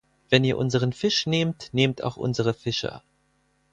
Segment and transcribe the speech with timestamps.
[0.31, 3.03] Wenn ihr unseren Fisch nehmt, nehmt ihr auch unsere Fischer.